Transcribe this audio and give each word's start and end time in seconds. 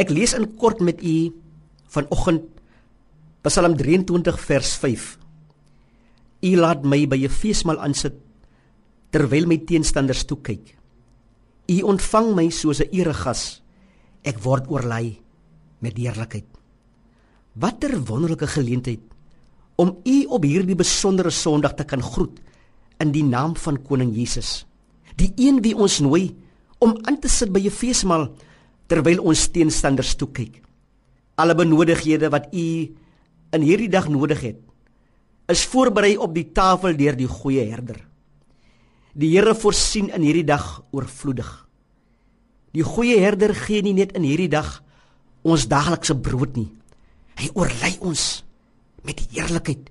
Ek 0.00 0.08
lees 0.08 0.32
in 0.32 0.46
kort 0.56 0.80
met 0.80 1.02
u 1.04 1.32
vanoggend 1.92 2.48
Psalm 3.44 3.74
23 3.76 4.38
vers 4.40 4.70
5. 4.80 5.06
U 6.42 6.50
laat 6.56 6.84
my 6.86 7.04
by 7.06 7.18
'n 7.26 7.28
feesmaal 7.28 7.78
aansit 7.78 8.14
terwyl 9.10 9.46
my 9.46 9.58
teenstanders 9.58 10.24
toe 10.24 10.38
kyk. 10.40 10.78
U 11.68 11.76
ontvang 11.82 12.34
my 12.34 12.48
soos 12.50 12.80
'n 12.80 12.88
eregas. 12.92 13.62
Ek 14.24 14.38
word 14.38 14.70
oorlaai 14.70 15.20
met 15.80 15.98
heerlikheid. 15.98 16.46
Watter 17.54 17.98
wonderlike 18.00 18.46
geleentheid 18.46 19.00
om 19.76 19.98
u 20.04 20.24
op 20.28 20.42
hierdie 20.42 20.76
besondere 20.76 21.30
Sondag 21.30 21.74
te 21.74 21.84
kan 21.84 22.02
groet 22.02 22.40
in 23.00 23.12
die 23.12 23.24
naam 23.24 23.56
van 23.56 23.82
koning 23.82 24.14
Jesus. 24.14 24.64
Die 25.16 25.32
een 25.36 25.60
wie 25.62 25.76
ons 25.76 26.00
nooi 26.00 26.36
om 26.78 26.96
aan 27.02 27.18
te 27.20 27.28
sit 27.28 27.52
by 27.52 27.60
'n 27.60 27.70
feesmaal 27.70 28.32
terwyl 28.92 29.22
ons 29.24 29.46
teenstanders 29.48 30.12
toe 30.20 30.28
kyk. 30.36 30.60
Alle 31.40 31.56
benodighede 31.56 32.28
wat 32.32 32.50
u 32.52 32.66
in 33.56 33.64
hierdie 33.64 33.90
dag 33.92 34.10
nodig 34.12 34.44
het, 34.44 34.60
is 35.52 35.64
voorberei 35.68 36.14
op 36.20 36.34
die 36.36 36.50
tafel 36.52 36.96
deur 36.96 37.16
die 37.16 37.28
goeie 37.28 37.64
herder. 37.70 37.98
Die 39.12 39.32
Here 39.34 39.54
voorsien 39.56 40.08
in 40.12 40.24
hierdie 40.24 40.46
dag 40.48 40.82
oorvloedig. 40.92 41.48
Die 42.72 42.84
goeie 42.84 43.18
herder 43.20 43.52
gee 43.56 43.82
nie 43.84 43.96
net 43.96 44.14
in 44.16 44.24
hierdie 44.24 44.48
dag 44.52 44.78
ons 45.44 45.66
daaglikse 45.68 46.16
brood 46.16 46.56
nie. 46.56 46.70
Hy 47.36 47.50
oorlei 47.52 47.92
ons 48.00 48.44
met 49.04 49.20
heerlikheid 49.32 49.90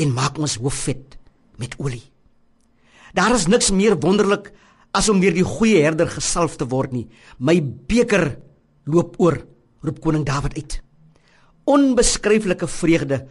en 0.00 0.16
maak 0.16 0.40
ons 0.40 0.58
hoof 0.60 0.84
vet 0.88 1.16
met 1.60 1.76
olie. 1.80 2.04
Daar 3.16 3.36
is 3.36 3.48
niks 3.48 3.70
meer 3.72 3.96
wonderlik 4.00 4.50
as 4.96 5.08
om 5.10 5.20
deur 5.22 5.34
die 5.34 5.46
goeie 5.46 5.82
herder 5.84 6.10
gesalf 6.10 6.56
te 6.58 6.66
word 6.68 6.94
nie. 6.94 7.06
My 7.38 7.58
beker 7.60 8.34
loop 8.90 9.18
oor, 9.22 9.38
roep 9.84 10.00
koning 10.02 10.24
Dawid 10.26 10.56
uit. 10.58 10.80
Onbeskryflike 11.70 12.66
vreugde, 12.70 13.22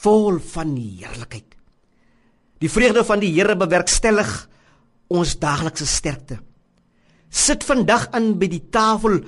vol 0.00 0.40
van 0.40 0.74
heerlikheid. 0.76 1.54
Die 2.62 2.70
vreugde 2.72 3.04
van 3.04 3.20
die 3.20 3.32
Here 3.34 3.56
bewerkstellig 3.60 4.30
ons 5.12 5.36
daaglikse 5.38 5.86
sterkte. 5.86 6.38
Sit 7.28 7.66
vandag 7.66 8.08
aan 8.14 8.34
by 8.40 8.48
die 8.48 8.62
tafel 8.72 9.20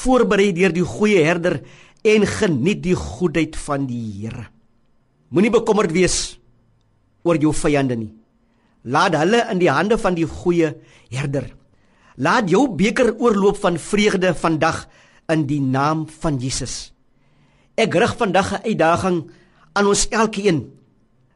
voorberei 0.00 0.50
deur 0.56 0.74
die 0.74 0.86
goeie 0.86 1.22
herder 1.24 1.60
en 2.06 2.26
geniet 2.26 2.82
die 2.82 2.96
goedheid 2.96 3.56
van 3.56 3.86
die 3.88 4.02
Here. 4.20 4.48
Moenie 5.30 5.52
bekommerd 5.54 5.94
wees 5.94 6.40
oor 7.22 7.38
jou 7.38 7.52
vyande 7.54 7.96
nie. 7.96 8.12
Laat 8.82 9.16
hulle 9.18 9.44
in 9.52 9.60
die 9.60 9.70
hande 9.70 9.98
van 10.00 10.16
die 10.16 10.26
goeie 10.26 10.72
herder. 11.12 11.50
Laat 12.16 12.50
jou 12.50 12.66
beker 12.76 13.12
oorloop 13.16 13.60
van 13.60 13.78
vreugde 13.80 14.32
vandag 14.34 14.86
in 15.32 15.46
die 15.48 15.60
naam 15.60 16.06
van 16.20 16.38
Jesus. 16.40 16.92
Ek 17.76 17.94
rig 17.94 18.16
vandag 18.16 18.52
'n 18.52 18.64
uitdaging 18.64 19.30
aan 19.72 19.86
ons 19.86 20.08
elkeen. 20.08 20.72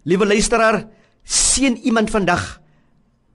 Liewe 0.04 0.26
luisteraar, 0.26 0.88
seën 1.24 1.76
iemand 1.76 2.10
vandag 2.10 2.60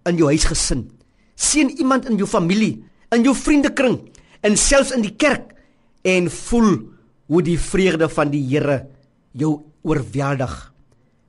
in 0.05 0.17
jou 0.17 0.27
huisgesin. 0.27 0.91
Seën 1.35 1.69
iemand 1.69 2.09
in 2.09 2.17
jou 2.17 2.27
familie, 2.27 2.83
in 3.09 3.23
jou 3.23 3.35
vriendekring 3.35 4.11
en 4.41 4.57
selfs 4.57 4.91
in 4.91 5.01
die 5.01 5.15
kerk 5.15 5.55
en 6.01 6.29
voel 6.29 6.89
hoe 7.25 7.41
die 7.41 7.59
vreugde 7.59 8.09
van 8.09 8.29
die 8.29 8.43
Here 8.49 8.87
jou 9.31 9.61
oorweldig. 9.81 10.73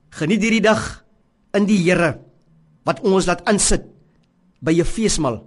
Geniet 0.09 0.41
hierdie 0.41 0.61
dag 0.61 1.03
in 1.53 1.65
die 1.65 1.77
Here 1.77 2.19
wat 2.83 3.01
ons 3.05 3.25
laat 3.25 3.45
insit 3.49 3.85
by 4.61 4.73
'n 4.79 4.85
feesmaal 4.85 5.41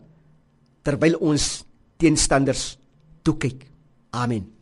terwyl 0.82 1.16
ons 1.20 1.64
teenstanders 1.96 2.78
toe 3.22 3.36
kyk. 3.36 3.66
Amen. 4.12 4.53